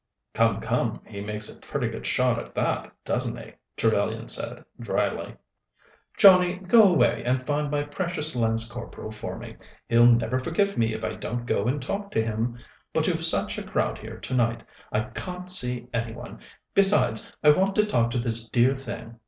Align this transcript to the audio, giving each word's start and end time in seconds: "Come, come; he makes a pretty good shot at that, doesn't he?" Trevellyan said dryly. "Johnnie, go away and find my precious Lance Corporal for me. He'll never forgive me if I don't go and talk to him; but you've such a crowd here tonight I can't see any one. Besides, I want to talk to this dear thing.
"Come, 0.33 0.59
come; 0.61 0.99
he 1.05 1.21
makes 1.21 1.47
a 1.47 1.59
pretty 1.59 1.87
good 1.87 2.07
shot 2.07 2.39
at 2.39 2.55
that, 2.55 2.91
doesn't 3.05 3.37
he?" 3.37 3.53
Trevellyan 3.77 4.29
said 4.29 4.65
dryly. 4.79 5.35
"Johnnie, 6.17 6.55
go 6.55 6.81
away 6.91 7.21
and 7.23 7.45
find 7.45 7.69
my 7.69 7.83
precious 7.83 8.35
Lance 8.35 8.67
Corporal 8.67 9.11
for 9.11 9.37
me. 9.37 9.57
He'll 9.89 10.07
never 10.07 10.39
forgive 10.39 10.75
me 10.75 10.95
if 10.95 11.03
I 11.03 11.13
don't 11.13 11.45
go 11.45 11.67
and 11.67 11.79
talk 11.79 12.09
to 12.13 12.23
him; 12.25 12.57
but 12.91 13.05
you've 13.05 13.23
such 13.23 13.59
a 13.59 13.63
crowd 13.63 13.99
here 13.99 14.17
tonight 14.17 14.63
I 14.91 15.01
can't 15.01 15.51
see 15.51 15.87
any 15.93 16.13
one. 16.13 16.39
Besides, 16.73 17.31
I 17.43 17.51
want 17.51 17.75
to 17.75 17.85
talk 17.85 18.09
to 18.09 18.17
this 18.17 18.49
dear 18.49 18.73
thing. 18.73 19.19